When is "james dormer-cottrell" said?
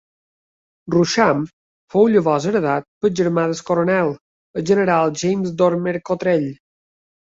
5.25-6.53